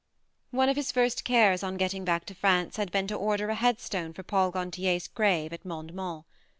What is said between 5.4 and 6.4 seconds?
at Mondement.